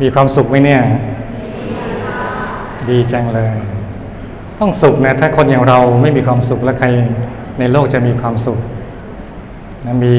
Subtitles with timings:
[0.00, 0.80] มีความสุขไหมเนี่ย
[2.90, 3.54] ดีจังเลย
[4.58, 6.86] ต้องสุขนะถ้าคนอย่างเราไม่มีความสุขแล้วใคร
[7.58, 8.58] ในโลกจะมีความสุข
[9.86, 10.14] นะมี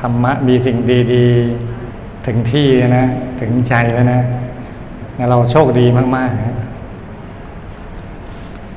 [0.00, 0.76] ธรรมะมีสิ่ง
[1.14, 3.06] ดีๆ ถึงที่นะ
[3.40, 4.20] ถึงใจแล้วนะ
[5.18, 5.86] นะเราโชคดี
[6.16, 6.56] มากๆนะ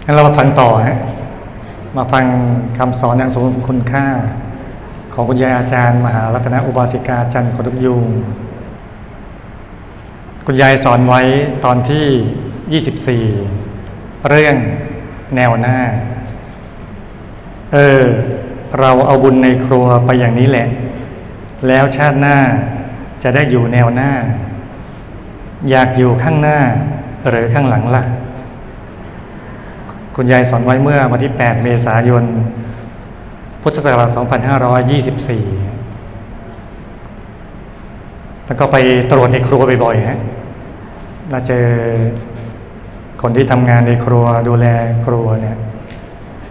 [0.05, 0.97] งั้นเรามาฟังต่อฮะ
[1.97, 2.25] มาฟัง
[2.77, 4.05] คำสอนอย่างสมคุณค่า
[5.13, 8.05] ของคุณยายอาจารย์ มหารัตนอุบาสิกาจันทร์ขดุกยูง
[10.51, 11.21] คุณยายสอนไว้
[11.65, 14.55] ตอนที่ 24 เรื่อง
[15.35, 15.77] แนวหน้า
[17.73, 18.03] เออ
[18.79, 20.67] เราเอาบุญในครัวไปอย่างนี้แหละ
[21.67, 22.37] แล้วชาติหน้า
[23.23, 24.11] จะได้อยู่แนวหน้า
[25.69, 26.59] อยากอยู่ข้างหน้า
[27.29, 28.03] หรือข้างหลังล่ะ
[30.15, 32.23] คุณยายสอนไว้เมื่อวันที่ 8 เมษายน
[33.61, 35.80] พุทธศักราช 2524
[38.51, 38.77] แล้วก็ไป
[39.11, 40.19] ตรวจในครัวบ่อยๆฮะ
[41.29, 41.65] เราเจอ
[43.21, 44.67] คนที่ทำงานในครัวดูแล
[45.05, 45.57] ครัวเนี่ย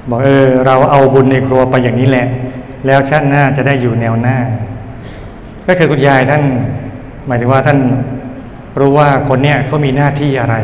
[0.09, 2.27] บอกเออเราเอาบุญในครัวไปอย่างนี้แหละ
[2.87, 4.37] แล้วชาติหน้าจะได้อยู่แนวหน้า
[5.67, 6.43] ก็คือคุณยายท่าน
[7.27, 7.78] หมายถึงว่าท่าน
[8.81, 10.56] รู้ว่าคนเนี้ยเขามีหน้าที่อะไร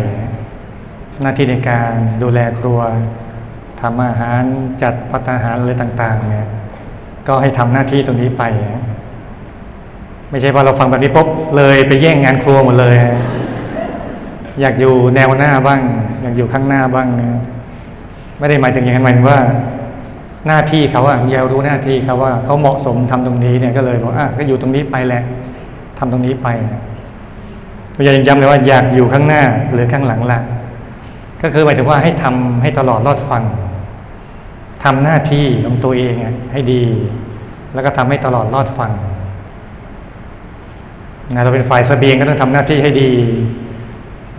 [1.22, 1.92] หน้าที่ในการ
[2.22, 2.80] ดูแลครัว
[3.80, 4.42] ทำอาหาร
[4.82, 6.48] จัดพัตาหารอะไรต่าง ๆ เนี่ย
[7.28, 8.44] ก็ให้ทำหน้าที่ตรงนี้ไป
[10.30, 12.96] ไม่ใช่ว่าเราฟังแบบนี้ปุ๊บเลยไปแย่งงานครัวหมดเลย
[14.60, 15.80] อยากอยู่แนวหน้าบ้าง
[16.22, 17.30] อยากอยู่ข้างหน้าบ้างนี่ย
[18.38, 19.40] ไม่ได้หมายถึงอย่างนั้นหมายถึงว่า
[20.46, 25.22] หน้าที่เขาอะเยารู้หน้าที่เขาว่าเขาเหมาะสมทำตรงนี้เนี่ยก็เลยบอกอะก็อยู่ตรงนี้ไปแหละ
[25.98, 26.48] ทำตรงนี้ไป
[27.94, 30.38] คุณยายยังย้ำเลยว่าอยากอยู่ข้างหน้าหรือข้างหลังละ
[31.42, 33.42] ก็คือหมายถึงว่าให้ทำให้ตลอดรอดฟัง
[34.84, 36.14] ทำหน้าที่ของตัวเอง
[36.52, 36.82] ให้ดี
[37.74, 38.90] แล้วก็ทำให้ตลอดรอดฟัง
[41.34, 43.10] นะเราเป็นฝ่ายสเสบียงก็ต้องทำหน้าที่ให้ดี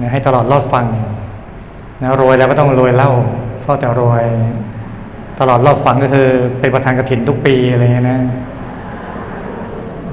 [0.01, 0.85] นะให้ตลอดรอดฟัง
[2.01, 3.11] นะรวยแล้วก็ต้องรวยเล่า
[3.63, 4.25] เฝ้าแต่รวย
[5.39, 6.27] ตลอดรอดฟังก็คือ
[6.59, 8.19] เป็นประธานกระถินทุกปีอะไรเงี้ยนะ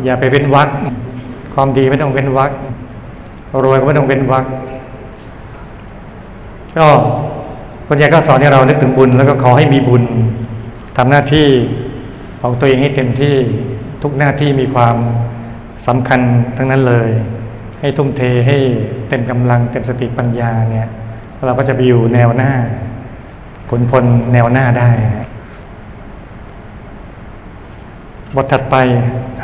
[0.05, 0.69] อย่าไปเป็นวัก
[1.55, 2.53] ความดีไม่ต้องเป็นวัก
[3.65, 4.45] รวยก็ไม่ต้องเป็นวัก
[6.79, 6.87] ก็
[7.87, 10.03] คุณยายก็สอนให้เรานึกถึงบุญ แล้วก็ขอให้มีบุญ
[10.97, 11.47] ทำหน้าที่
[12.41, 13.35] ของตัวเองให้เต็มที่
[14.03, 14.97] ทุกหน้าที่มีความ
[15.87, 16.21] สำคัญ
[16.57, 17.11] ทั้งนั้นเลย
[17.81, 18.57] ให้ทุ่มเทให้
[19.09, 20.89] เต็มกำลังเต็มสติปัญญาเนี่ย
[21.45, 22.53] เราก็จะไปอยู่แนวหน้า
[23.71, 24.91] ขนพลแนวหน้าได้
[28.35, 28.77] บทถัดไป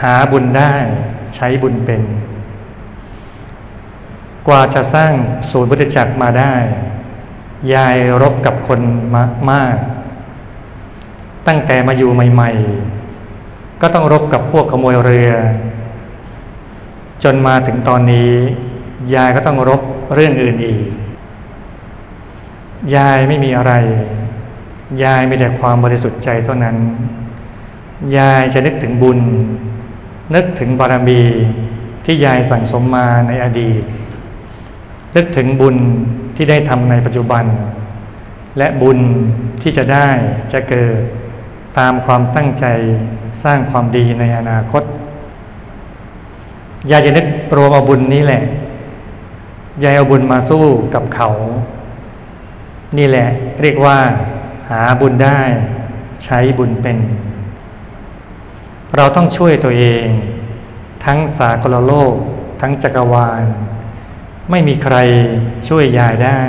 [0.02, 0.74] หาบุญได้
[1.36, 2.02] ใช้บุญเป็น
[4.48, 5.12] กว่าจะสร้าง
[5.50, 6.54] ศูนย์พุทธจักรมาได้
[7.74, 8.80] ยายรบกับคน
[9.14, 9.76] มามาก
[11.46, 12.50] ตั้งแต่มาอยู่ใหม่
[13.16, 15.32] ๆ ก็ต้องรบกับพวกขโมยเรือ
[17.24, 18.30] จนมาถึงตอนนี้
[19.14, 19.80] ยายก็ต้องรบ
[20.14, 20.80] เรื่องอื่นอีก
[22.96, 23.72] ยายไม่มีอะไร
[25.02, 26.76] ยายมีแต่ความบริสุทธิ์ใจเท่านั้น
[28.16, 29.18] ยายจะนึกถึงบุญ
[30.34, 31.20] นึกถึงบารมี
[32.04, 33.82] ที่ยายสั่งสมมาในอดีต
[35.16, 35.76] นึกถึงบุญ
[36.36, 37.44] ที่ได้ทำในปัจจุบัน
[38.58, 38.98] และบุญ
[39.62, 40.08] ที่จะได้
[40.52, 40.94] จะเกิด
[41.78, 42.64] ตามความตั้งใจ
[43.44, 44.82] สร้างความดีในอนาคต
[46.90, 47.26] ยายจะนึก
[47.56, 48.42] รวมเอาบุญนี้แหละ
[49.82, 50.64] ยายเอาบุญมาสู้
[50.94, 51.28] กับเขา
[52.98, 53.26] นี่แหละ
[53.62, 53.98] เรียกว่า
[54.70, 55.40] หาบุญได้
[56.24, 56.98] ใช้บุญเป็น
[58.96, 60.06] เราต้องช่วยตัวเอง
[61.04, 62.14] ทั้งสากลโลก
[62.60, 63.42] ทั้งจักรวาล
[64.50, 64.96] ไม่มีใคร
[65.68, 66.40] ช่วยยายได้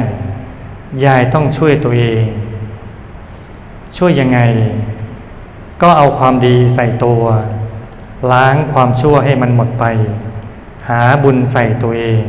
[1.05, 2.25] ยายต้องช่วยตัวเอง
[3.97, 4.39] ช่วยยังไง
[5.81, 7.21] ก็เอาความดีใส่ตัว
[8.31, 9.85] ล้างความชั่วให้มันหมดไป
[10.87, 12.21] หาบุญใส่ตัวเอง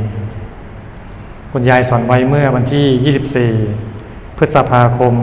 [1.53, 5.15] คุณยายสอนไว้เมื่อวันที่ 24 พฤษภาคม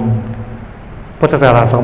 [1.20, 1.76] พุทธศักราช 2524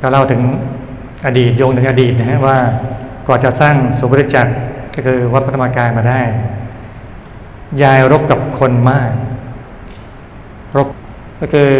[0.00, 0.40] ก็เล่าถึง
[1.26, 2.58] อดีตโยงถึงอดีตนะฮะว่า
[3.28, 4.52] ก่อนจะสร้างสุบริจักร
[4.94, 6.20] ก็คือวัดพระธรรมกายมาได้
[7.82, 9.10] ยายรบกับคนมาก
[10.76, 10.88] รบ
[11.40, 11.70] ก็คือ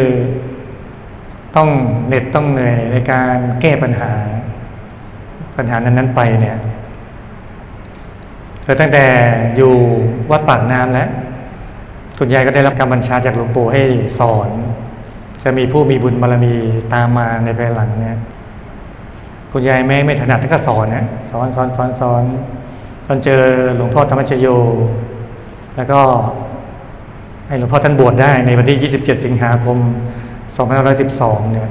[1.56, 1.68] ต้อง
[2.06, 4.10] เหน็ดต้องเหนื่อยในการแก้ปัญหา
[5.56, 6.56] ปัญหานั้น ๆ ไปเนี่ย
[8.64, 9.04] เก็ตั้งแต่
[9.56, 9.74] อยู่
[10.30, 11.08] วัดปากน้ำแล้ว
[12.18, 13.82] คุณยายก็ได้รับการบัญชาจากหลวงปู่ให้
[14.18, 14.48] สอน
[15.42, 16.54] จะมีผู้มีบุญบารมี
[16.94, 18.18] ตามมาในภายหลังเนี่ย
[19.52, 22.22] คุณยายแม่ไม่ถนัดก็สอนนะสอนสอนสอนสอน
[23.06, 23.42] จนเจอ
[23.76, 24.46] หลวงพ่อธรรมชโย
[25.76, 26.00] แล้วก็
[27.46, 29.78] ให้หลวงพ่อท่านบวชได้ในวันที่ 27 สิงหาคม
[30.58, 31.70] 2512 เนี่ย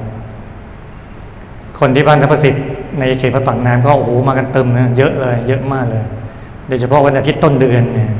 [1.79, 2.65] คนที่บ้านทัพประสิทธิ์
[2.99, 6.03] ในเขตพระปังน้ำก็โอ้โหมากันเต็มนะเยอะเลย เยอะมากเลย
[6.67, 8.11] โดยเฉพาะวันอาทิตย์ต้นเดือนเนี่ย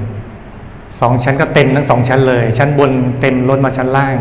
[1.01, 2.91] สองชั้นก็เต็มทั้งสองชั้นเลย ชั้นบน
[3.21, 4.17] เต็มล้นมาชั้นล่าง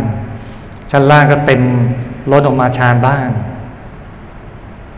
[0.90, 1.62] ชั้นล่างก็เต็ม
[2.32, 3.30] ล้นออกมาชานบ้าน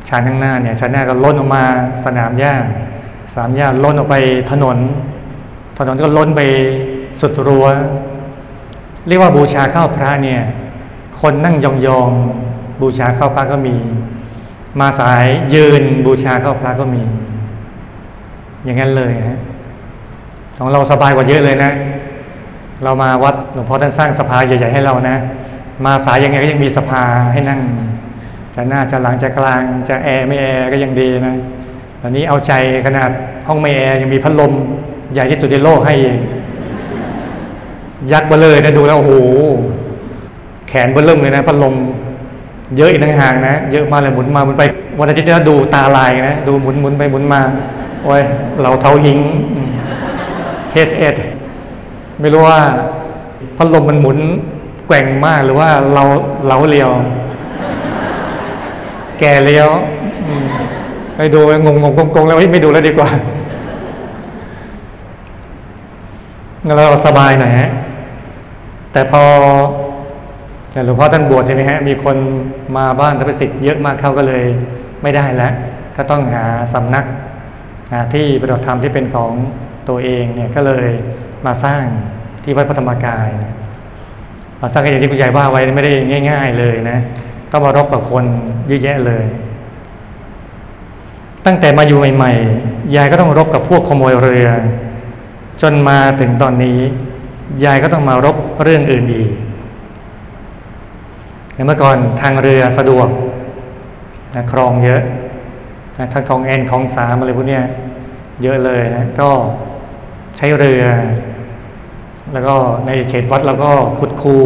[0.09, 1.63] ชานข้างหน้าเนี่ยชั้นหน้าก็ล้นออกมา
[2.05, 2.55] สนามหญ้า
[3.33, 4.17] สนามหญ้าล้นออกไป
[4.51, 4.79] ถนน
[5.79, 6.41] ถนนก็ล้นไป
[7.21, 7.67] สุดรัว้ว
[9.09, 10.41] เรียกว่าบูชาข้าวพระเนี่ย
[11.21, 11.67] คนนั่งย
[11.99, 13.75] องๆบูชาเข้าพระก็มี
[14.81, 15.25] มาสาย
[15.55, 17.03] ยืนบูชาเข้าพระก็มี
[18.65, 19.39] อย่างนั้นเลยฮะ
[20.59, 21.73] ของเราสบายกว่าเยอะเลยนะ
[22.85, 25.17] เรามาวัดหลวงพ่อท่านสร้างสภาใหญ่ๆให้เรานะ
[25.85, 27.03] มาสายยังไงก็ยังมีสภา
[27.33, 27.61] ให้นั่ง
[28.55, 31.35] จะหน้าจะหลังจะกลางจะแอร์ไม่แอร์ก็ยังดีนะ
[32.01, 32.53] ตอนนี้เอาใจ
[32.87, 33.11] ขนาด
[33.49, 34.53] ห้องไม่แอร์ยังมีพัดลม
[35.13, 35.95] ใหญ่ที่สุดในโลกให้
[38.13, 39.13] ยักษ์เบลเลยนะดูแล้วโอ้โห
[40.71, 41.75] แขนเบลเริ่มเลยนะพัดลม
[42.77, 44.63] เยอะอีกต่างหากนะ เยอะมาเลยหมุนมาหมุนไป
[44.99, 47.41] วันอาทิตย์นี้ดูตาลายนะ ดูหมุนหมุนไปหมุนมา
[48.05, 48.23] โอ้ย
[48.63, 49.19] เราเท้าหิง
[50.73, 51.17] เฮดเอ็ด
[52.21, 52.61] ไม่รู้ว่า
[53.57, 54.19] พัดลมมันหมุน
[54.87, 56.03] แกว่งมากหรือว่าเรา
[56.49, 56.91] เราเลียว
[59.19, 59.69] แก่เลี้ยว
[61.17, 63.09] ไปดูงงงงงงแล้วไม่ดูแล้วดีกว่า
[66.77, 67.71] เราสบายหน่อยฮะ
[68.93, 69.23] แต่พอ
[70.73, 72.17] แต่หลวงพ่อท่านบวชใช่ไหมฮะ มีคน
[72.77, 74.45] มาบ้านทัพสิทธิ์เยอะมากเข้าก็เลย
[75.03, 75.53] ไม่ได้แล้ว
[75.97, 76.45] ก็ต้องหา
[76.75, 77.05] สำนัก
[77.93, 79.33] หาที่ปฏิบัติธรรมที่เป็นของ
[79.89, 80.89] ตัวเองเนี่ยก็เลย
[81.47, 81.85] มาสร้าง
[82.45, 83.29] ที่วัดพระธรรมกาย
[84.61, 85.93] มาสร้างอย่างที่คุณยายว่าไว้ไม่ได้
[86.31, 86.99] ง่าย ๆ เลยนะ
[87.53, 88.25] ต้องมารบกับคน
[88.67, 89.25] เยอะแยะเลย
[91.47, 94.49] ตั้งแต่มาอยู่ใหม่ๆยายก็ต้องรบกับพวกขโมยเรือ
[95.63, 96.79] จนมาถึงตอนนี้
[97.65, 99.31] ยายก็ต้องมารบเรื่องอื่นอีก
[101.67, 103.09] เมื่อก่อนทางเรือสะดวก
[104.37, 105.03] นะคลองเยอะ
[105.99, 107.61] นะทั้งคลองแอนคลองสามอะไรพวกนี้
[108.43, 109.29] เยอะเลยนะก็
[110.37, 110.85] ใช้เรือ
[112.33, 112.55] แล้วก็
[112.87, 113.71] ในเขตวัดเราก็
[114.01, 114.37] ขุดคู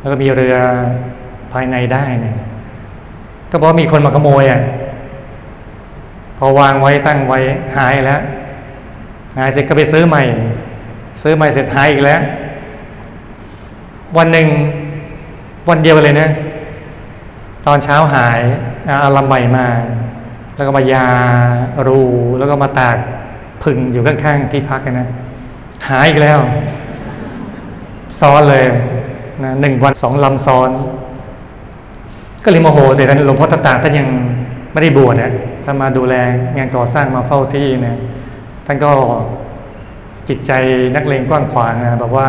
[0.00, 0.56] แล้วก็มีเรือ
[1.52, 2.36] ภายในได้เนี่ย
[3.50, 4.60] ก็เพราะมีคนมาขโมยอะ
[6.38, 7.38] พอวางไว้ตั้งไว้
[7.76, 8.20] หายแล้ว
[9.36, 10.22] หายเสร็จก็ไปซื้อใหม่
[11.22, 12.20] ซื้อใหม่เสร็จหายอีกแล้ว
[14.16, 14.48] วันหนึ่ง
[15.68, 16.28] วันเดียวเลยนะ
[17.66, 18.40] ตอนเช้าหาย
[18.86, 19.66] เอาลำใหม่มา
[20.56, 21.06] แล้วก็มายา
[21.86, 22.00] รู
[22.38, 22.96] แล้วก็มาตาก
[23.62, 25.08] พึ่งอยู่ข้างๆที่พักนะ
[25.88, 26.38] หายอีกแล้ว
[28.20, 28.64] ซ้อนเลย
[29.44, 30.70] นะหนึ่งวันสองลำซ้อน
[32.44, 34.08] ก็เลยโมโหแต่ท่านหลวงพ่อตาตาท่านยัง
[34.72, 35.30] ไม่ได้บวชเนี่ย
[35.64, 36.14] ท่านมาดูแล
[36.56, 37.96] งานก่อสร้างมาเฝ้าที่เนี่ย
[38.66, 38.92] ท่านก็
[40.28, 40.52] จิตใจ
[40.96, 42.28] นักเลงกว้างขวางนะแบบว่า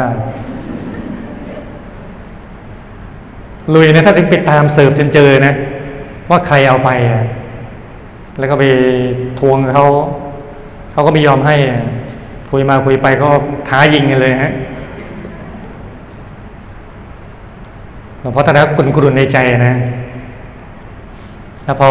[3.73, 5.53] ลุยนะถ้าถึงไปตามสืบจนเจอนะ
[6.29, 6.89] ว่าใครเอาไป
[8.39, 8.63] แล้วก็ไป
[9.39, 9.85] ทวงเขา
[10.91, 11.55] เขาก็ไม่ยอมให้
[12.49, 13.29] คุยมาคุยไปก็
[13.69, 14.51] ท้ายิงกันเลยฮะ
[18.19, 19.37] หลวงพ่อท่านกุนกุรุนในใจ
[19.67, 19.75] นะ
[21.63, 21.89] แล้วพอ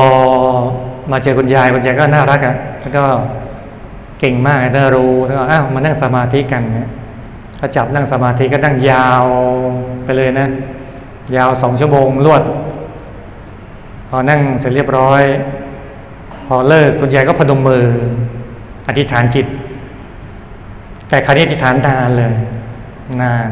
[1.11, 3.05] มาเจอคุณยายคุณยายก็น่ารักอะ่ะแล้วก็
[4.19, 6.89] เก่งมากถ้ารู้แล้วก็อ้าวมานั่งสมาธิกันเนี่ย
[7.59, 9.25] ถ้าจับนั่งสมาธิก็นั่งยาว
[10.05, 10.49] ไปเลยนะ
[11.37, 12.43] ยาวสองชั่วโมงรวด
[14.09, 15.23] พอนั่งเสร็จเรียบร้อย
[16.47, 17.85] พอเลิกคุณยายก็พนมมือ
[18.89, 19.47] อธิษฐานจิต
[21.09, 22.33] แต่คราวนี้อธิษฐานนานเลย
[23.23, 23.49] นาน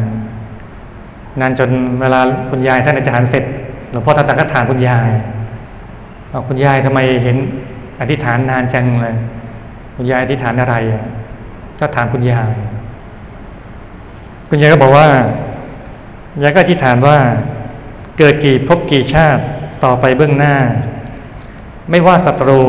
[1.41, 3.45] นานจนเวลาคุณยายท่านอธิษฐานเสร็จ
[3.91, 5.11] หลวงพ่อท่านก็ถามคุณยาย
[6.31, 7.37] ว่าคุณยายทำไมเห็น
[8.01, 9.17] อธิษฐานนานจังเลย
[9.97, 10.75] คุณยายอธิษฐานอะไร
[11.81, 12.53] ก็ถามคุณยาย
[14.49, 15.07] คุณยายก็บอกว่า
[16.43, 17.17] ยายก็อธิษฐานว่า
[18.19, 19.43] เกิดกี่พบกี่ชาติ
[19.85, 20.57] ต่อไปเบื้องหน้า
[21.91, 22.63] ไม่ว่าศัตรู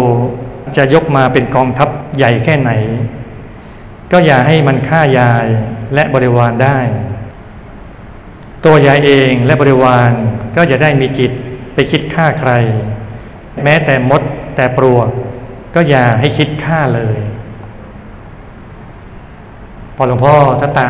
[0.77, 2.71] จะยกมาเป็นกองทัพใหญ่แค่ไหน
[4.11, 5.47] ก็อย่าให้มันฆ่ายาย
[5.93, 6.79] และบริวารได้
[8.65, 10.11] ตัวยายเองและบริวาร
[10.55, 11.31] ก็จะได้มีจิต
[11.73, 12.51] ไปคิดฆ่าใคร
[13.63, 14.21] แม้แต่มด
[14.55, 15.09] แต่ปลวก
[15.75, 17.17] ก็อย่าให้คิดฆ่าเลย
[19.95, 20.87] พอหลวงพ่อทัตตะ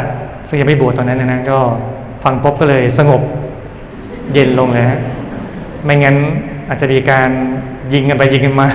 [0.47, 1.59] ซึ่งยังไม่บวชตอนนั้นนะก็
[2.23, 3.21] ฟังปุ๊บก็เลยสงบ
[4.33, 4.99] เย็นลงเลยฮะ
[5.83, 6.15] ไม่งั้น
[6.67, 7.29] อาจจะมีการ
[7.93, 8.67] ยิงกันไปยิงกันมา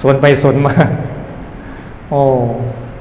[0.00, 0.74] สวนไปสวนมา
[2.08, 2.20] โอ้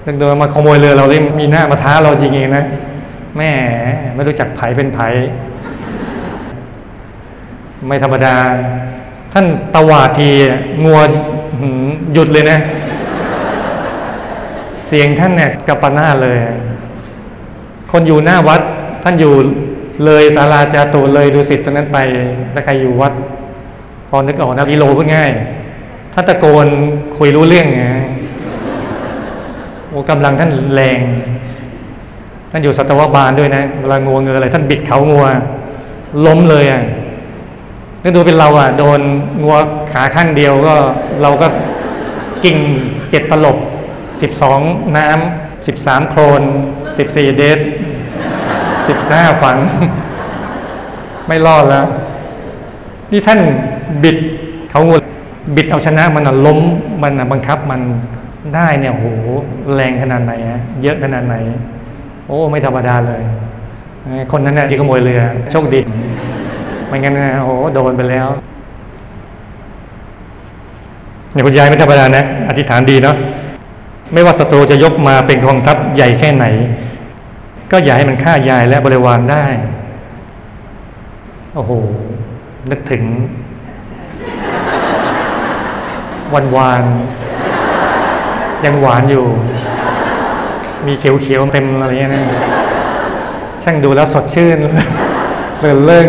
[0.05, 2.63] ดึงโดนมาขโมยเรือเราเลยมีหน้ามาท้าเราจริงเองนะ
[3.37, 3.51] แม่
[4.13, 4.99] ไม่รู้จักไผเป็นไผ
[7.87, 8.35] ไม่ธรรมดา
[9.33, 9.45] ท่าน
[9.75, 10.29] ตวาที
[10.83, 10.99] งัว
[12.13, 12.59] หยุดเลยนะ
[14.85, 16.37] เสียงท่านเนี่ยกับปนาเลย
[17.91, 18.61] คนอยู่หน้าวัด
[19.03, 19.33] ท่านอยู่
[20.05, 21.97] เลยศาลาจาตุเลยดูสิทธิ์ตรงนั้นไป
[22.53, 23.13] ถ้าใครอยู่วัด
[24.09, 25.31] พอนึกออกนะกิโลพูดง่าย
[26.13, 26.67] ถ้าตะโกน
[27.17, 27.83] คุยรู้เรื่องไง
[29.89, 30.99] โอ้กำลังท่านแรง
[32.51, 35.25] ท่านอยู่สัตวบาลด้วยนะเวลางัวเงออะไรท่านบิดเขางัว
[36.25, 36.81] ล้มเลยอะ
[38.03, 38.99] นึกดูเป็นเราอะ โดน
[39.43, 39.57] งัว
[39.91, 40.75] ขาข้างเดียวก็
[41.21, 41.47] เราก็
[42.45, 42.57] กิ่ง
[43.09, 43.57] เจ็ดตลบ
[44.21, 44.59] สิบสอง
[44.97, 46.41] น้ำสิบสามโคลน
[46.97, 47.59] สิบสี่เดฟ
[48.87, 49.57] สิบห้าฝัง
[51.27, 51.85] ไม่รอดแล้ว
[53.11, 53.39] นี่ท่าน
[54.03, 54.17] บิด
[54.71, 54.81] เขา
[55.55, 56.59] บิดเอาชนะมันล้ม
[57.03, 57.81] มันบังคับมัน
[58.55, 59.05] ได้เนี่ยโห
[59.75, 61.35] แรงขนาดไหนฮะเยอะขนาดไหน
[62.27, 63.21] โอ้ไม่ธรรมดาเลย
[64.31, 65.79] คนนั้นน่ะที่ขโมยเรือโชคดี
[66.87, 68.27] ไม่งั้นนะโอ้โดนไปแล้ว
[71.31, 73.15] เนี่ยคุณยายไม่ธรรมดานะ อธิษฐานดีเนาะ
[74.13, 76.45] ไม่ว่าศัตรูจะยกมาเป็นกองทัพใหญ่แค่ไหน
[77.71, 79.45] ก็อย่าให้มันฆ่ายายและบริวารได้
[81.53, 81.71] โอ้โห
[82.71, 83.03] นึกถึง
[86.33, 86.83] วันวาน
[88.65, 89.25] ยังหวานอยู่
[90.85, 92.23] มีเขียวๆเต็มอะไรเงี้ยนะ
[93.63, 94.59] ช่างดูแล้วสดชื่น
[95.59, 96.07] เลื่นเลื่ง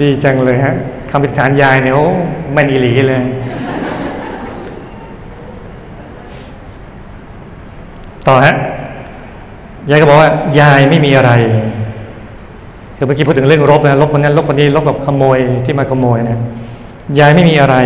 [0.00, 0.74] ดีจังเลยฮะ
[1.10, 2.04] คำพิธานยายเนี่ยโอ้
[2.52, 3.22] แม่นอีหลีเลย
[8.26, 8.54] ต่อฮะ
[9.90, 11.32] ยายก็บอกว่ายายไม่มีอะไร
[12.96, 16.38] คือเมื่อกี้พูดถึงเรื่องรบนะรบคนนั้นรบคนนี้รบกับขโมยที่มาขโมยนะ
[17.18, 17.76] ยายไม่มีอะไร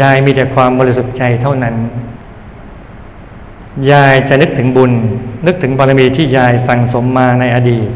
[0.00, 1.74] ยายมีแต่ความบริสุทธิ์ใจเท่านั้น
[3.90, 4.92] ยายจะนึกถึงบุญ
[5.46, 7.86] นึกถึงบารมีที่ยายสั่งสมมาในอดีต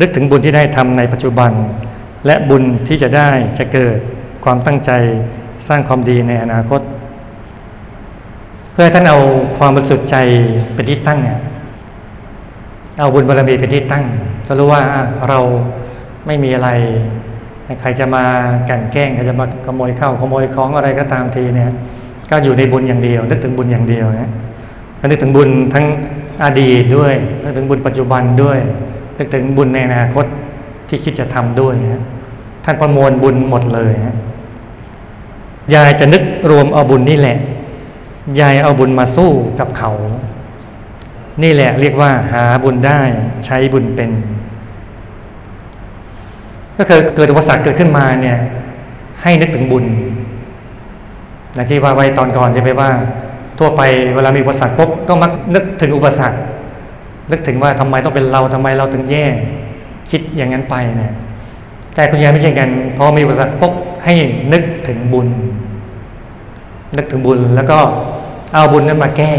[0.00, 1.52] นึกถึงบุญที่ได้ทำในปัจจุบัน
[2.26, 3.98] และบุญที่จะได้จะเกิด
[4.44, 4.90] ความตั้งใจ
[5.68, 6.80] สร้างความดีในอนาคต
[8.72, 9.18] เพื่อท่านเอา
[9.58, 10.16] ความบริสุทธิ์ใจ
[10.74, 11.38] เป็นที่ตั้งเนี่ย
[12.98, 14.04] เอาบุญบารมีเป็นที่ตั้ง
[14.46, 14.82] ก็รู้ว่า
[15.28, 15.38] เรา
[16.26, 16.70] ไม่มีอะไร
[17.80, 18.24] ใครจะมา
[18.68, 21.70] กันแกล้งใครจะมาขโมยข้าวขโมยของอะไรก็ตามทีเนี่ย
[22.30, 24.30] ก็อยู่ในบุญอย่างเดียว นึกถึงบุญอย่างเดียวนะ
[25.10, 25.86] นึกถึงบุญทั้ง
[26.44, 28.58] อดีตด้วย นึกถึงบุญปัจจุบันด้วย
[29.18, 30.26] นึกถึงบุญในอนาคต
[30.88, 32.04] ที่คิดจะทำด้วยนะ
[32.64, 34.16] ท่านประมวลบุญหมดเลยนะ
[35.74, 37.38] ยายจะนึกรวมเอาบุญนี่แหละ
[38.40, 39.90] ยายเอาบุญมาสู้กับเขา
[41.42, 43.00] นี่แหละเรียกว่าหาบุญได้
[43.46, 44.10] ใช้บุญเป็น
[46.78, 48.38] ก็คือเกิดอุปสรรคเกิดขึ้นมาเนี่ย
[49.22, 49.84] ให้นึกถึงบุญ
[51.56, 52.90] นะที่ว่าไว้ตอนก่อนจะไปว่า
[53.58, 53.82] ทั่วไป
[54.14, 56.38] เวลามีอุปสรรคปุ๊บก็มักนึกถึงอุปสรรค
[57.30, 59.24] นึกถึงว่าทำไมต้องเป็นเราทำไมเราถึงแย่
[60.10, 61.12] คิดอย่างนั้นไปเนี่ย
[61.94, 63.72] แต่คุณยายไม่ใช่กันพอมีอุปสรรคปุ๊บ
[64.04, 64.14] ให้
[64.52, 65.28] นึกถึงบุญ
[66.96, 67.78] นึกถึงบุญแล้วก็
[68.54, 69.32] เอาบุญนั้นมาแก้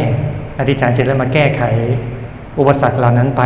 [0.59, 1.61] อธิษฐานจิตแล้วมาแก้ไข
[2.59, 3.43] อุปสรรคเหล่านั้นไป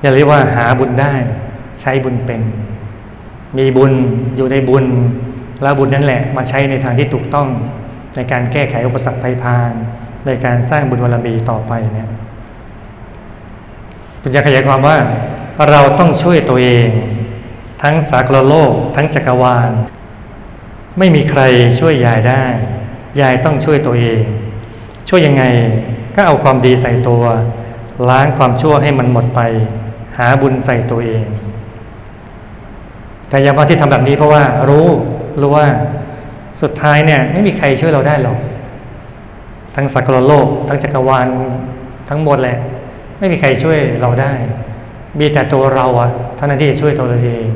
[0.00, 1.12] อย่าเรียกว่าหาบุญได้
[1.80, 2.40] ใช้บุญเป็น
[3.58, 3.92] มีบุญ
[4.36, 4.84] อยู่ในบุญ
[5.62, 7.48] แล้วบุญนั่นแหละมาใช้ในทางที่ถูกต้อง
[8.16, 9.72] ในการแก้ไขอุปสรรคภัยพาน
[10.26, 12.08] ในการสร้างบุญวรมีต่อไปเนี่ย
[14.22, 14.96] คุณจะขยายความว่า
[15.70, 16.88] เราต้องช่วยตัวเอง
[17.82, 19.70] ทั้งสากลโลก ทั้งจักรวาล
[20.98, 21.42] ไม่มีใคร
[21.78, 22.44] ช่วยยายได้
[23.20, 24.20] ยายต้องช่วยตัวเอง
[25.08, 25.44] ช่วยยังไง
[26.14, 27.22] ก็เอาความดีใส่ตัว
[28.08, 29.40] ล้างความชั่วให้มันหมดไป
[30.18, 31.24] หาบุญใส่ตัวเอง
[33.28, 34.86] แต่ย้ำว่าที่ทำแบบนี้เพราะว่า รู้
[35.40, 35.66] รู้ว่า
[36.62, 38.38] สุดท้ายเนี่ย ไม่มีใครช่วยเราได้หรอก
[39.76, 41.26] ทั้งสักรโลก ทั้งจักรวาล
[42.08, 42.58] ทั้งหมดแหละ
[43.18, 44.32] ไม่มีใครช่วยเราได้
[45.20, 47.46] มีแต่ตัวเราอะเท่านั้นที่จะช่วยตัวเราเอง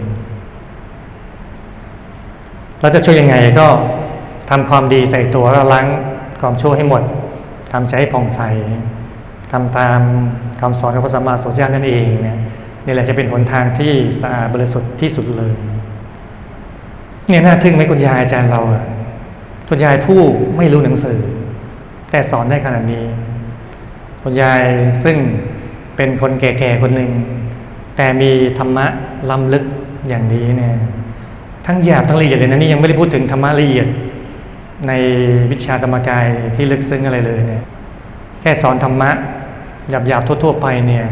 [2.80, 3.66] เราจะช่วยยังไงก็
[4.50, 5.86] ทำความดีใส่ตัวแล้วล้าง
[6.40, 7.02] ความชั่วให้หมด
[7.72, 8.40] ทำใจให้ผ่องใส
[9.52, 10.00] ทำตาม
[10.60, 12.38] คำสอนของพระสัมมาสัมพุทธเจ้านั่นเองเนี่ย
[12.84, 15.52] นี่แหละจะเป็นหนทางที่สะอาดบริสุทธิ์ที่สุดเลย
[17.28, 18.82] เนี่ยน่าทึ่งไหมคุณยายอาจารย์เราอะ
[19.68, 20.20] คุณยายผู้
[20.56, 21.18] ไม่รู้หนังสือ
[22.10, 23.04] แต่สอนได้ขนาดนี้
[24.22, 24.62] คุณยาย
[25.02, 25.16] ซึ่ง
[25.96, 27.10] เป็นคนแก่ๆคนหนึ่ง
[27.96, 28.86] แต่มีธรรมะ
[29.30, 29.64] ล้ำลึก
[30.08, 30.74] อย่างนี้เนี่ย
[31.66, 33.86] ทั้งหยาบทั้งละเอียดเลยนะนี่ยังไม่ได้พูดถึงธรรมะละเอียด
[34.86, 34.92] ใน
[35.50, 37.64] วิชาธรรมกายที่ลึกซึ้งอะไรเลยเนี่ย
[38.40, 39.10] แค่สอนธรรมะ
[39.90, 41.06] หยาบๆทั่ว ๆ ไปเนี่ย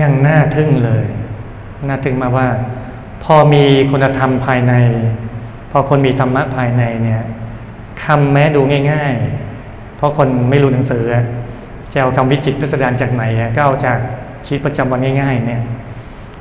[0.00, 1.04] ยังน่าทึ่งเลย
[1.88, 2.48] น่าทึ่งมาว่า
[3.24, 4.74] พอมีคุณธรรมภายใน
[5.70, 7.22] พอคนมีธรรมะภายในเนี่ย
[8.04, 8.60] คำแม้ดู
[8.90, 9.14] ง่าย
[9.54, 11.04] ๆ เพราะคนไม่รู้หนังสือ
[11.92, 13.24] จะเอาคำวิจิตพิสดารจากไหน
[13.56, 13.98] ก็เอาจาก
[14.44, 15.62] ชีวิตประจำวันง่าย ๆ เนี่ย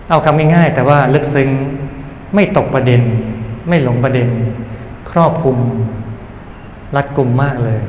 [0.10, 1.50] เอาคำง่ายๆ แต่ว่าลึกซึ้ง
[2.36, 3.02] ไม่ตกประเด็น
[3.70, 4.28] ไม่หลงประเด็น
[5.12, 5.58] ครอบคลุม
[6.96, 7.80] รัดกลุ่มมากเลย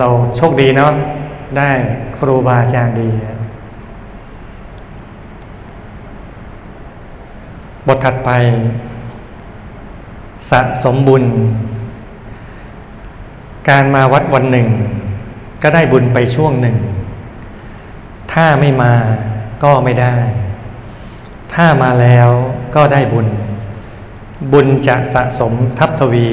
[0.00, 0.92] เราโชคดีเนาะ
[1.58, 1.70] ได้
[2.16, 3.08] ครูบาอาจารย์ดี
[7.86, 8.30] บทถัดไป
[10.50, 11.24] สะสมบุญ
[13.68, 14.68] การมาวัดวันหนึ่ง
[15.62, 16.76] ก็ได้บุญไปช่วงหนึ่ง
[18.32, 18.92] ถ้าไม่มา
[19.64, 20.16] ก็ไม่ได้
[21.54, 22.28] ถ้ามาแล้ว
[22.74, 23.26] ก็ได้บุญ
[24.52, 26.28] บุญจะสะสมทับทวี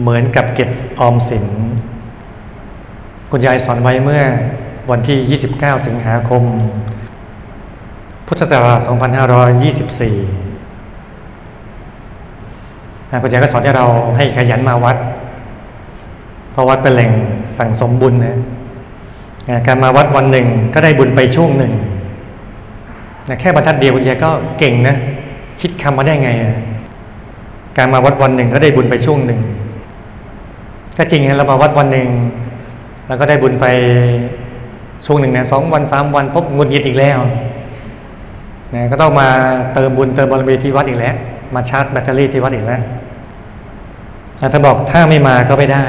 [0.00, 1.44] เหมือนกับเก็บออมสิน
[3.30, 4.22] คุณยายสอนไว้เมื่อ
[4.90, 6.42] วันที่ 29 สิงหาคม
[8.26, 8.90] พุทธศักราช2524
[13.22, 13.86] คุณยายก็สอนให้เรา
[14.16, 14.96] ให้ขยันมาวัด
[16.52, 17.10] เพราะวัดเป็นแหล่ง
[17.58, 18.36] สั่งสมบุญนะ
[19.66, 21.72] การมาวัดวันหนึ่งก็ได้บุญไปช่วงหนึ่ง
[23.40, 24.96] แค่บรรทัดเดียวคุณยายก็เก่งนะ
[25.60, 26.54] คิดคำมาได้ไงอะ
[27.78, 29.40] การมาวัดวันหนึ่งก็ได้บุญไปช่วงหนึ่ง
[30.98, 32.08] ก็จริงนะเรามาวัดวันหนึ่ง
[33.08, 33.66] แล้วก็ได้บุญไป
[35.06, 37.18] ช่วงหนึ่งนะสองวันสามวันพบงุนยิดอีกแล้ว
[38.74, 39.28] นะก็ต้องมา
[39.74, 41.14] เติมบุญเติมบารมีที่วัดอีกแล้ว
[41.54, 42.80] มาชาร์จแบตเตอรี่ที่วัดอีกแล้ว
[44.52, 45.84] ถ้าบอกถ้าไม่มาก็ไม่ได้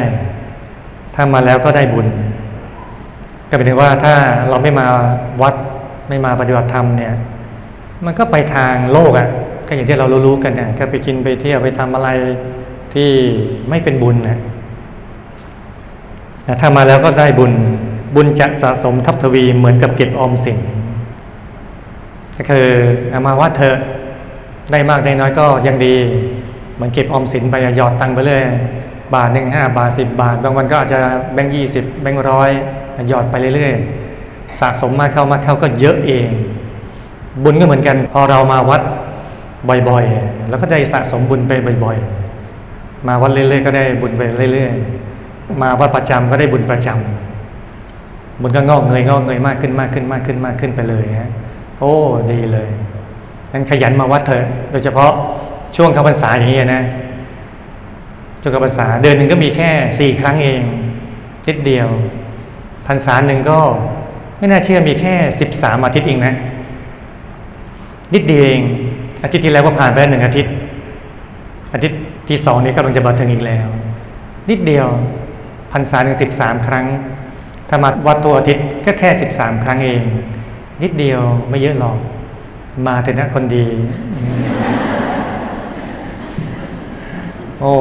[1.15, 2.07] ถ้ามาแล้วก็ได้บุญ
[3.50, 4.13] ก็เป็นถึงว่าถ้า
[4.50, 4.85] เราไม่มา
[5.41, 5.53] วัด
[6.09, 7.13] ไม่มาปฏิบัติธรรมเนี่ย
[8.05, 9.27] มันก็ไปทางโลกอะ่ะ
[9.71, 12.09] ก็อย่างที่เรารู้ๆกันเนี่ยก็ไปกินไปเที่ยวไปทำอะไร
[12.93, 13.09] ที่
[13.69, 14.37] ไม่เป็นบุญนะ
[16.61, 17.51] ถ้ามาแล้วก็ได้บุญ
[18.15, 20.57] บุญจะสะสมทับทวีเหมือนกับเก็บออมสิน
[22.37, 22.67] ก็คือ
[23.11, 23.75] เอามาวัดเถอ
[24.71, 25.93] ได้มากได้น้อยก็ยังดี
[26.75, 28.41] เหมือนเก็บออมสินไปหยอดตังค์ไปเลย
[29.13, 30.99] บาทหนึ่งห้าบาทสิบบาท บางวันก็อาจจะ
[31.33, 32.49] แบงค์ยี่สิบแบงค์ร้อย
[33.09, 36.27] หยอดไปเรื่อยๆสะสมมากเข้ามากเข้าก็เยอะเอง
[37.43, 38.81] บุญก็เหมือนกัน พอเรามาวัด
[39.69, 41.51] บ่อยๆ แล้วก็ได้สะสมบุญไป
[41.85, 44.21] บ่อยๆ มาวัดเรื่อยๆ ก็ได้บุญไป
[44.53, 51.29] เรื่อยๆ มาวัดประจำก็ได้บุญประจำบุญก็งอกเงยงอกเงยมากขึ้นมากขึ้นมากขึ้นมากขึ้นไปเลยฮะ
[51.79, 51.93] โอ้
[52.31, 52.69] ดีเลย
[53.51, 55.11] งั้นขยันมาวัดเถอะ โดยเฉพาะ
[55.75, 56.83] ช่วงเข้าพรรษาอย่างนี้นะ
[58.41, 59.69] ช่วงเข้าพรรษาเดือนหนึ่งก็มีแค่
[60.00, 60.61] สี่ครั้งเอง
[61.47, 61.87] นิดเดียว
[62.87, 63.59] พรรษาหนึ่งก็
[64.37, 66.35] ไม่น่าเชื่อมีแค่สิบสามอาทิตย์เองนะ
[68.13, 68.61] นิดเดียวเอง
[69.24, 70.53] อาทิตย์ที่แล้วก็ผ่านไปหนึ่งอาทิตย์
[71.74, 73.68] อาทิตย์ที่สองนี้กำลังจะมาถึงอีกแล้ว
[74.50, 74.88] นิดเดียว
[75.72, 76.86] พรรษาหนึ่งสิบสามครั้ง
[77.70, 80.01] ถ้ามาวัดตัวอาทิตย์ก็แค่สิบสามครั้งเอง
[80.84, 81.98] นิดเดียวไม่เยอะหรอก
[82.88, 83.66] มาเถอะนะคนดี
[87.60, 87.74] โอ้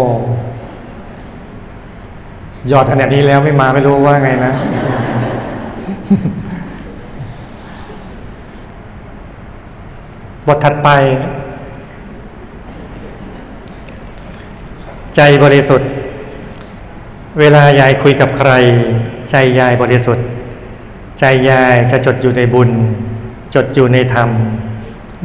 [2.70, 4.52] ยอดขนาดนี้แล้วไม่มาไม่รู้ว่าไงนะ
[10.50, 10.90] บทถัดไป
[15.16, 15.88] ใจบริสุทธิ์
[17.38, 18.52] เวลายายคุยกับใคร
[19.30, 20.26] ใจยายบริสุทธิ์
[21.18, 22.70] ใจยายจะจดอยู่ในบุญ
[23.54, 24.28] จดอยู่ในธรรม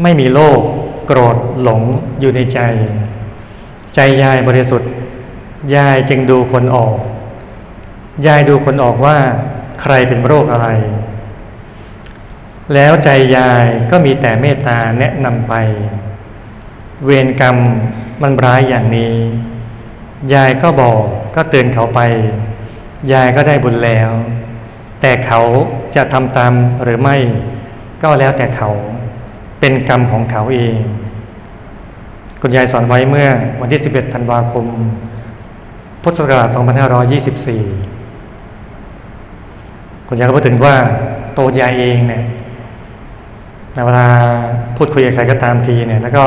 [0.01, 0.59] ไม่มีโลภ
[1.07, 1.81] โกรธหลง
[2.19, 2.59] อยู่ในใจ
[3.95, 4.89] ใจยายบริสุทธิ์
[5.75, 6.95] ยายจึงดูคนออก
[8.27, 9.17] ยายดูคนออกว่า
[9.81, 10.67] ใครเป็นโรคอะไร
[12.73, 15.54] แล้วใจยายก็มีแต่เมตตาแนะนำไป
[17.06, 17.56] เวรกรรม
[18.21, 19.13] มันร้ายอย่างนี้
[20.34, 21.01] ยายก็บอก
[21.36, 21.99] ก็เตือนเขาไป
[23.13, 24.12] ยายก็ได้บุญแล้ว
[25.01, 25.41] แต่เขา
[25.95, 27.15] จะทำตามหรือไม่
[28.04, 28.69] ก็แล้วแต่เขา
[29.60, 30.75] เป็นกรรมของเขาเอง
[32.41, 33.28] คุณยายสอนไว้เมื่อ
[33.62, 34.65] วันที่ 11 ธันวาคม
[36.04, 36.58] พุทธศักราช 2524
[40.08, 40.75] คุณยายก็พูดถึงว่า
[41.38, 42.23] ตัวยายเองเนี่ย
[43.85, 44.05] เวลา
[44.77, 46.23] พูดคุยกับใครก็ตามทีเนี่ย แล้วก็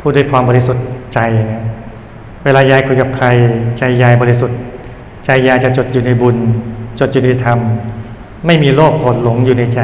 [0.00, 1.62] พูดด้วยความบริสุทธิ์ใจเนี่ย
[2.44, 3.26] เวลายายคุยกับใคร
[3.78, 4.58] ใจยายบริสุทธิ์
[5.24, 6.36] ใจยายจะจดอยู่ในบุญ
[7.00, 7.58] จดอยู่ในธรรม
[8.46, 9.80] ไม่มีโลภกดหลงอยู่ในใจ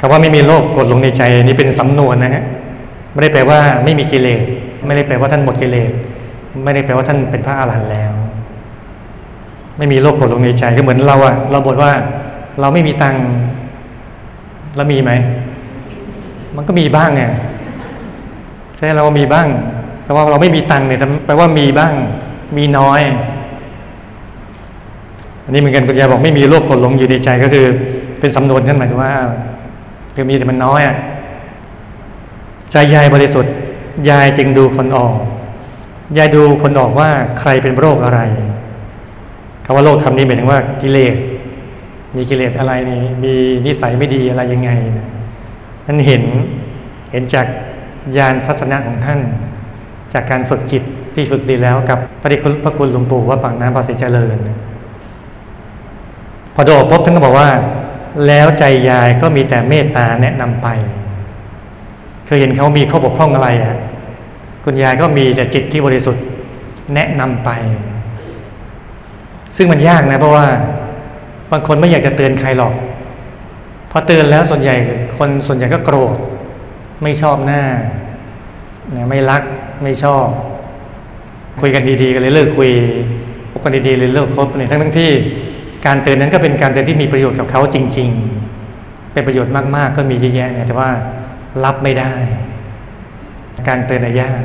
[0.00, 2.44] คำว่าไม่มีโลภกดหลงในใจนี่เป็นสำนวนนะฮะ
[3.12, 4.40] ไม่ได้แปลว่าไม่มีกิเลส
[4.86, 5.90] ไม่ได้แปลว่าท่านหมดกิเลส
[6.64, 8.12] ไม่ได้แปลว่าท่านเป็นพระอาหารหันต์แล้ว
[9.78, 11.92] ไม่มีโลภกดหลงในใจก็เหมือนเราอะเราบอกว่า
[12.60, 13.24] เราไม่มีตังค์
[14.76, 15.10] แล้วมีไหม
[16.56, 17.22] มันก็มีบ้างไง
[18.76, 19.48] ใช่เรามีบ้าง
[20.04, 21.92] แต่ว่าเราไม่มีตังค์เนี่ยแปลว่ามีบ้าง
[22.56, 23.00] มีน้อย
[25.44, 27.66] อันนี้เหมือนกันคุณยายบอกไม่มีโรคกดหลงอยู่ในใจก็คือ
[28.20, 29.12] เป็นสำนวนท่านหมายถึงว่า
[30.14, 30.96] คือมีแต่มันน้อยอะ
[32.70, 33.52] ใจยายบริสุทธิ์
[34.08, 35.14] ยายจึงดูคนออก
[36.16, 37.08] ยายดูคนออกว่า
[37.38, 38.20] ใครเป็นโรคอะไร
[39.64, 41.14] คำว่าโรคคำนี้หมายถึงว่ากิเลส
[42.16, 43.34] มีกิเลสอะไรนี่มี
[43.66, 44.70] นิสัยไม่ดีอะไรยังไง
[45.86, 46.22] นั่นเห็น
[47.10, 47.46] เห็นจาก
[48.16, 49.20] ญาณทัศนะของท่าน
[50.12, 50.82] จากการฝึกจิต
[51.14, 54.36] ที่ฝึกดีแล้วกับพระเดชพระคุณหลวงปู่ว่าปากน้ำภาษีเจริญ
[56.54, 57.48] พอโดดพบท่านก็บอกว่า
[58.26, 60.68] แล้วใจยายก็มีแต่เมตตาแนะนำไป
[62.28, 63.76] คเคยเห็นเขามีข้อบกพร่องอะไรอะ
[64.64, 66.24] คุณยายก็มีแต่จิตที่บริสุทธิ์
[66.94, 67.50] แนะนำไป
[69.56, 70.46] ซึ่งมันยากนะเพราะว่า
[71.52, 72.72] บางคนไม่อยากจะเตือนใครหรอก
[73.90, 74.76] พอเตือนแล้วส่วนใหญ่
[75.18, 76.16] คนส่วนใหญ่ก็โกรธ
[77.02, 77.62] ไม่ชอบหน้า
[79.10, 79.42] ไม่รัก
[79.82, 80.26] ไม่ชอบ
[81.60, 82.70] คุยกันดีๆกันเลยเลิกคุย
[83.52, 85.10] พบกันดีๆเลยเลิกคบเนี่ยทั้งทั้งที่
[85.86, 88.10] การเตือนนั้นก็เป็นการเตือนที่มีประโยชน์กับเขาจริง
[88.60, 90.90] ๆ เป็นประโยชน์มากๆ ก็มีเยอะแยะเนี่ยแต่ว่า
[91.64, 92.12] รับไม่ได้
[93.68, 94.42] การเตือนยาก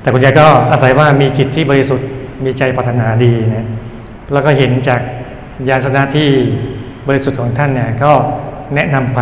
[0.00, 2.08] แต่คุณยายก็อาศัยว่ามีจิตที่บริสุทธิ์
[2.44, 3.66] มีใจปรารถนาดีนะ
[4.32, 5.00] แล้วก็เห็นจาก
[5.68, 6.28] ญาณสนะที่
[7.08, 8.12] บริสุทธิ์ของท่านเนี่ยก็
[8.74, 9.20] แนะนำไป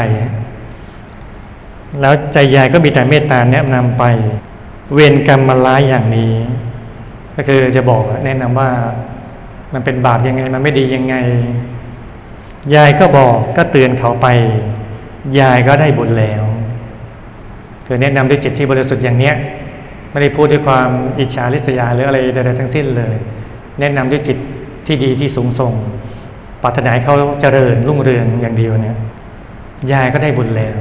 [2.01, 4.05] แล้วใจยายก็มีแต่เมตตาแนะนำไป
[4.95, 6.33] เวรกรรมมาร้ายอย่างนี้
[7.37, 8.71] ก็คือจะบอกแนะนำว่า
[9.75, 11.15] มันเป็นบาปยังไง มันไม่ดียังไง
[12.75, 14.27] ยายก็บอกก็เตือนเขาไป
[15.39, 16.45] ยายก็ได้บุญแล้ว
[17.87, 19.35] คือแนะนำด้วยจิตที่บริสุทธิ์อย่างเนี้ย
[20.11, 23.17] ไม่ได้พูดด้วยความอิจฉาริษยาหรืออะไรใดๆทั้งสิ้นเลย
[23.81, 24.39] แนะนำด้วยจิต
[24.87, 25.73] ที่ดีที่สูงส่ง
[26.63, 28.97] ปรารถนาให้เขาเจริญรุ่งเรืองอย่างเดียวเนี่ย
[29.93, 30.77] ยายก็ได้บุญแล้ว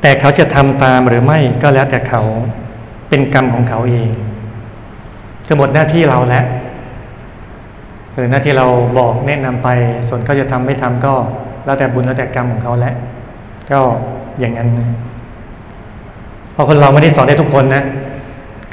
[0.00, 2.22] แต่เขาจะทำตามหรือไม่ก็แล้วแต่เขา
[3.08, 4.10] เป็นกรรมของเขาเอง
[5.46, 6.44] ก็หมดหน้าที่เราแล้ว
[8.14, 8.66] คือหน้าที่เรา
[8.98, 9.68] บอกแนะนำไป
[10.08, 11.14] ส่วนเขาจะทำไม่ทำก็
[11.64, 12.94] แล้วแต่บุญแล้วแต่กรรมของเขาแล้ว
[13.70, 13.80] ก็
[14.38, 14.68] อย่างนั้น
[16.52, 17.84] เพราะคนเราไม่ได้สอนได้ทุกคนนะ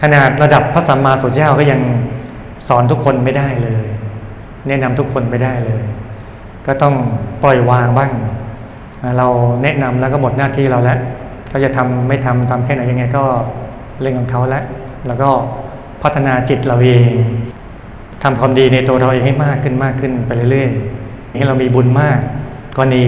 [0.02, 1.82] ขนาดระดับพระสัมมาสัมพุทธเจ้าก็ยัง
[2.68, 3.84] สอนทุกคนไม่ได้เลย
[4.68, 5.84] แนะนำทุกคนไม่ได้เลย
[6.68, 6.96] ก็ต้อง
[7.44, 8.12] ปล่อยวางบ้าง
[9.18, 9.28] เรา
[9.64, 11.00] แนะนำแล้วก็หมดหน้าที่เราแล้ว
[11.50, 13.24] เขาจะทำไม่ทำทำแค่ไหนยังไงก็
[14.02, 14.64] เรื่องของเขาแล้ว
[15.08, 15.30] แล้วก็
[16.04, 17.12] พัฒนาจิตเราเอง
[18.24, 22.20] ทำความดีในตัวเราเองให้มากขึ้นมากขึ้นไปเรื่อยๆอย่างนี้เรามีบุญมาก
[22.76, 23.04] กรณี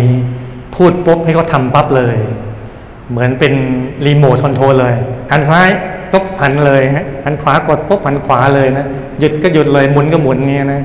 [0.75, 2.15] พูดปุ๊บให้เขาทาปั๊บเลย
[3.09, 3.53] เหมือนเป็น
[4.05, 4.93] รีโมทคอนโทรลเลย
[5.31, 5.69] หันซ้าย
[6.15, 8.85] ปุ๊บหันเลยฮะหันขวากดปุ๊บหันขวาเลยนะ
[9.19, 10.81] หยุดก็หยุดเลยหมุนก็หมุนเงี้ยนะ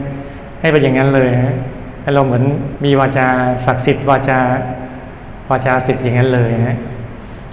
[0.60, 1.54] ให้เป็นอย่างนั้นเลยฮะ
[2.02, 2.42] ให้เราเหมือน
[2.84, 3.26] มีวาจา
[3.66, 4.38] ศักดิ์สิทธิ์วาจา
[5.50, 6.78] วาจาสิทธิ์อย่างนั้นเลยนะ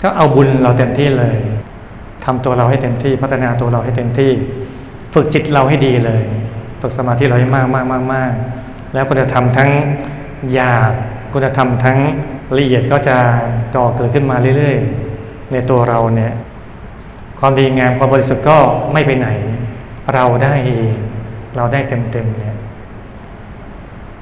[0.01, 1.37] ก็เอาบุญเราเต็มที่เลย
[2.25, 4.31] ทำตัวเราให้เต็มที่พัฒนาตัวเราให้เต็มที่
[5.13, 6.23] ฝึกจิตเราให้ดีเลย
[6.81, 8.31] ฝึกสมาธิเราให้มากมากมากมาก
[8.93, 9.69] แล้วคุณธรรมทั้ง
[10.53, 10.93] หยาบ
[11.33, 11.97] คุณธรรมทั้ง
[12.57, 13.17] ละเอียดก็จะ
[13.75, 16.33] ก่อเกิดขึ้นมาเรื่อยๆ ในตัวเราเนี่ย
[17.39, 18.57] ความดีงามความบริสุทธิ์ก็
[18.93, 19.27] ไม่ไปไหน
[20.13, 20.95] เราได้เอง
[21.55, 22.57] เราได้เต็มๆเนี่ย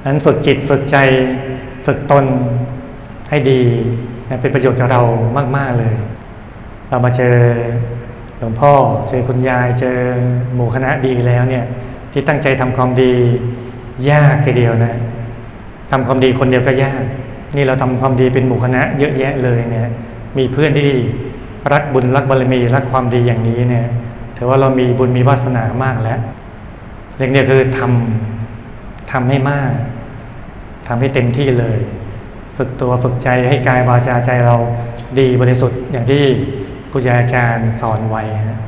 [0.05, 0.97] นั้นฝึกจิตฝึกใจ
[1.85, 2.25] ฝึกตน
[3.29, 3.61] ให้ดี
[4.41, 5.01] เป็นประโยชน์กับเรา
[5.57, 5.95] มาก ๆเลย
[6.89, 7.35] เรามาเจอ
[8.39, 8.73] หลวงพ่อ
[9.09, 9.97] เจอคุณยายเจอ
[10.53, 11.65] หมู่คณะดีแล้วเนี่ย
[12.11, 13.13] ที่ตั้งใจทำความดี
[14.11, 14.95] ยากทีเดียวนะ
[15.91, 17.03] ทำความดีคนเดียวก็ยาก
[17.55, 19.87] นี่เราทำความดีเป็นหมู่คณะ เยอะแยะเลยเนี่ย
[20.37, 20.91] มีเพื่อนที่
[21.73, 23.85] รักบุญรักบารมีรักความดีอย่างนี้เนี่ย
[24.37, 26.19] ถือว่าเรามีบุญมีวาสนามากแล้ว
[27.15, 29.71] เรื่องนี้คือทำทำให้มาก
[30.87, 31.79] ทำให้เต็มที่เลย
[32.57, 34.55] ฝึกตัวฝึกใจให้กายวาจาใจเรา
[35.19, 36.23] ดีบริสุทธิ์อย่างที่
[36.91, 38.59] ผู้ยาอาจารย์สอนไว้ฮะ